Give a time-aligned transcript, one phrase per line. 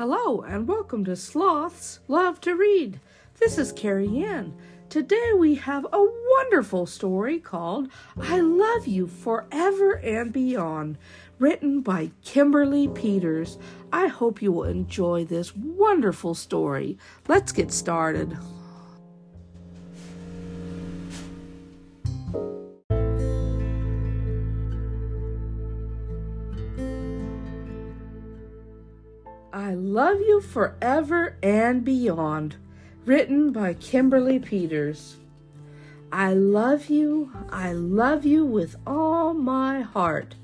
[0.00, 3.00] Hello, and welcome to Sloths Love to Read.
[3.38, 4.56] This is Carrie Ann.
[4.88, 10.96] Today we have a wonderful story called I Love You Forever and Beyond,
[11.38, 13.58] written by Kimberley Peters.
[13.92, 16.96] I hope you will enjoy this wonderful story.
[17.28, 18.38] Let's get started.
[30.00, 32.56] Love You Forever and Beyond,
[33.04, 35.16] written by Kimberley Peters.
[36.10, 40.36] I love you, I love you with all my heart,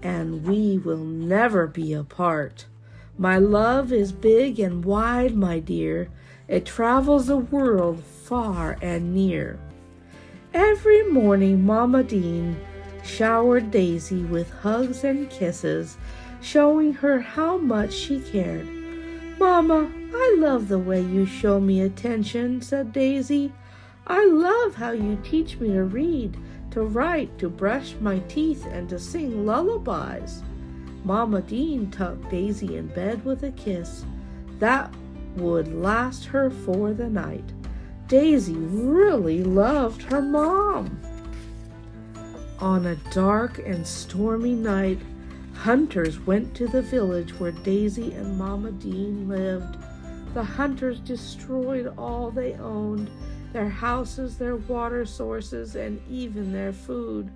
[0.00, 2.64] and we will never be apart.
[3.18, 6.08] My love is big and wide, my dear,
[6.48, 9.60] it travels the world far and near.
[10.54, 12.56] Every morning, Mama Dean
[13.04, 15.98] showered Daisy with hugs and kisses
[16.40, 18.66] showing her how much she cared.
[19.38, 23.52] Mamma, I love the way you show me attention, said Daisy.
[24.06, 26.36] I love how you teach me to read,
[26.72, 30.42] to write, to brush my teeth, and to sing lullabies.
[31.04, 34.04] Mamma Dean tucked Daisy in bed with a kiss.
[34.58, 34.92] That
[35.36, 37.52] would last her for the night.
[38.08, 41.00] Daisy really loved her mom.
[42.58, 44.98] On a dark and stormy night,
[45.60, 49.76] Hunters went to the village where Daisy and Mama Dean lived.
[50.32, 53.10] The hunters destroyed all they owned
[53.52, 57.30] their houses, their water sources, and even their food.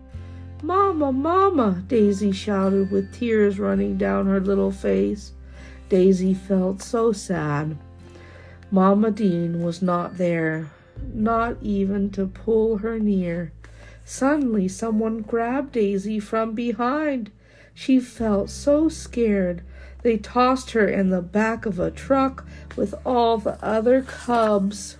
[0.63, 5.33] Mama, Mama, Daisy shouted with tears running down her little face.
[5.91, 7.77] Daisy felt so sad.
[8.71, 10.71] Mama Dean was not there,
[11.13, 13.53] not even to pull her near.
[14.07, 17.31] Suddenly, someone grabbed Daisy from behind.
[17.75, 19.63] She felt so scared.
[20.03, 24.97] They tossed her in the back of a truck with all the other cubs.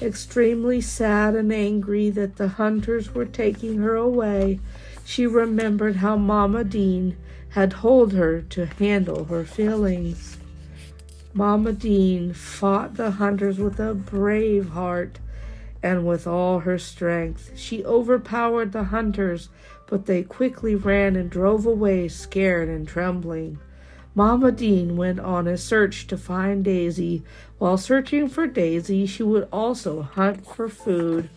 [0.00, 4.58] Extremely sad and angry that the hunters were taking her away,
[5.04, 7.16] she remembered how Mamma Dean
[7.50, 10.38] had told her to handle her feelings.
[11.34, 15.18] Mamma Dean fought the hunters with a brave heart
[15.82, 17.52] and with all her strength.
[17.56, 19.48] She overpowered the hunters,
[19.92, 23.58] but they quickly ran and drove away, scared and trembling.
[24.14, 27.22] Mamma Dean went on a search to find Daisy.
[27.58, 31.28] While searching for Daisy, she would also hunt for food.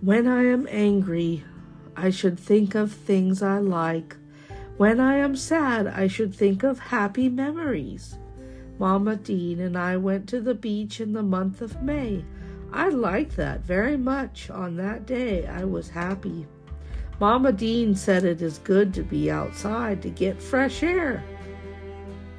[0.00, 1.44] When I am angry,
[1.96, 4.16] I should think of things I like.
[4.76, 8.16] When I am sad, I should think of happy memories.
[8.80, 12.24] Mamma Dean and I went to the beach in the month of May.
[12.74, 14.50] I liked that very much.
[14.50, 16.44] On that day, I was happy.
[17.20, 21.22] Mama Dean said it is good to be outside to get fresh air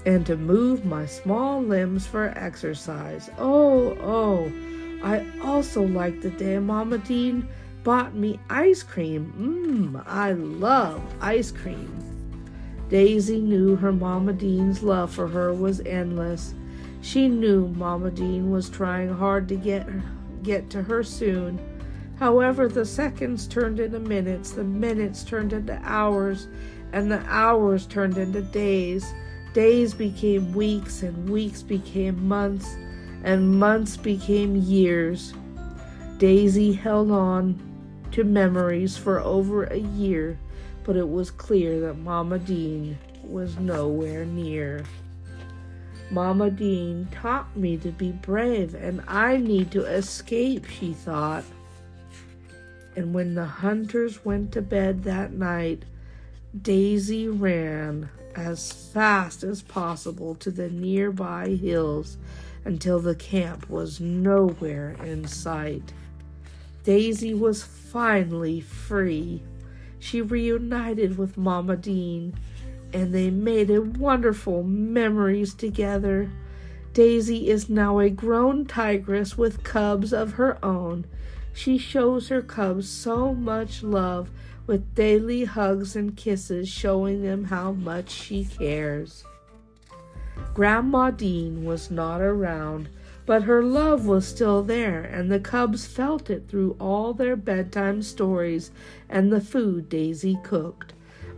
[0.05, 3.29] and to move my small limbs for exercise.
[3.37, 4.51] Oh, oh,
[5.01, 7.47] I also liked the day Mama Dean
[7.85, 9.33] bought me ice cream.
[9.95, 11.97] Mmm, I love ice cream.
[12.89, 16.53] Daisy knew her Mama Dean's love for her was endless.
[17.01, 19.87] She knew Mama Dean was trying hard to get
[20.45, 21.59] get to her soon.
[22.19, 26.47] However, the seconds turned into minutes, the minutes turned into hours,
[26.93, 29.13] and the hours turned into days.
[29.53, 32.77] Days became weeks, and weeks became months,
[33.23, 35.33] and months became years.
[36.17, 37.59] Daisy held on
[38.11, 40.37] to memories for over a year
[40.85, 44.83] but it was clear that Mama Dean was nowhere near.
[46.11, 51.43] Mamma Dean taught me to be brave, and I need to escape, she thought.
[52.95, 55.83] And when the hunters went to bed that night,
[56.61, 62.17] Daisy ran as fast as possible to the nearby hills
[62.63, 65.93] until the camp was nowhere in sight.
[66.83, 69.41] Daisy was finally free
[70.05, 72.35] she reunited with Mama Dean,
[72.93, 76.29] and they made wonderful memories together.
[76.93, 81.05] Daisy is now a grown tigress with cubs of her own.
[81.53, 84.29] She shows her cubs so much love
[84.67, 89.23] with daily hugs and kisses, showing them how much she cares.
[90.53, 92.89] Grandma Dean was not around,
[93.25, 98.01] but her love was still there, and the cubs felt it through all their bedtime
[98.01, 98.71] stories
[99.09, 100.93] and the food Daisy cooked.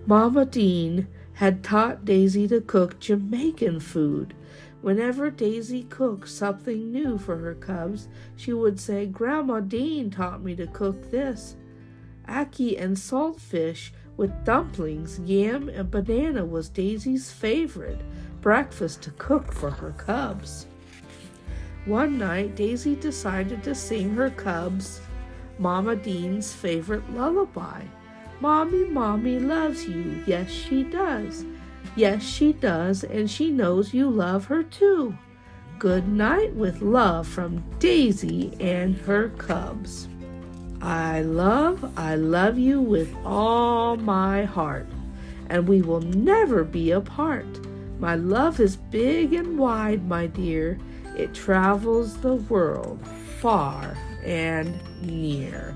[0.05, 1.07] Mamma Dean
[1.37, 4.33] had taught Daisy to cook Jamaican food.
[4.81, 10.55] Whenever Daisy cooked something new for her cubs, she would say, Grandma Dean taught me
[10.55, 11.55] to cook this.
[12.27, 18.01] Ackee and saltfish with dumplings, yam, and banana was Daisy's favorite
[18.41, 20.65] breakfast to cook for her cubs.
[21.85, 25.01] One night, Daisy decided to sing her cubs
[25.59, 27.83] Mama Dean's favorite lullaby.
[28.39, 30.23] Mommy, Mommy loves you.
[30.25, 31.45] Yes, she does.
[31.95, 35.17] Yes, she does, and she knows you love her too.
[35.79, 40.07] Good night with love from Daisy and her cubs.
[40.81, 44.87] I love, I love you with all my heart,
[45.49, 47.47] and we will never be apart.
[47.99, 50.77] My love is big and wide, my dear.
[51.15, 52.99] It travels the world
[53.39, 55.75] far and near.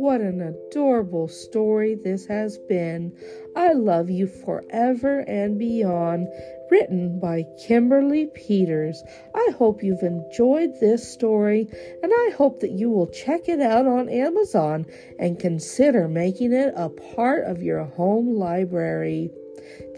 [0.00, 3.12] What an adorable story this has been.
[3.54, 6.26] I love you forever and beyond.
[6.70, 9.04] Written by Kimberley Peters.
[9.34, 11.68] I hope you've enjoyed this story,
[12.02, 14.86] and I hope that you will check it out on Amazon
[15.18, 19.30] and consider making it a part of your home library.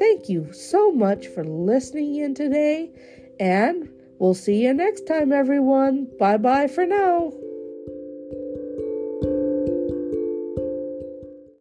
[0.00, 2.90] Thank you so much for listening in today,
[3.38, 3.88] and
[4.18, 6.08] we'll see you next time, everyone.
[6.18, 7.32] Bye bye for now.